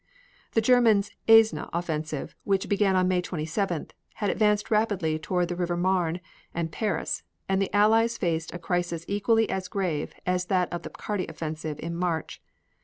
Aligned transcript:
The 0.53 0.61
Germans' 0.61 1.11
Aisne 1.27 1.69
offensive, 1.73 2.35
which 2.43 2.67
began 2.67 2.95
on 2.95 3.07
May 3.07 3.21
27th, 3.21 3.91
had 4.15 4.31
advanced 4.31 4.71
rapidly 4.71 5.19
toward 5.19 5.47
the 5.47 5.55
River 5.55 5.77
Marne 5.77 6.21
and 6.55 6.71
Paris, 6.71 7.21
and 7.47 7.61
the 7.61 7.71
Allies 7.71 8.17
faced 8.17 8.51
a 8.51 8.57
crisis 8.57 9.05
equally 9.07 9.47
as 9.51 9.67
grave 9.67 10.15
as 10.25 10.45
that 10.45 10.73
of 10.73 10.81
the 10.81 10.89
Picardy 10.89 11.27
offensive 11.27 11.79
in 11.79 11.95
March. 11.95 12.41